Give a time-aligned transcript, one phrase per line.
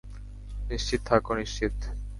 [0.69, 1.75] নিশ্চিত থাকো নিশ্চিত।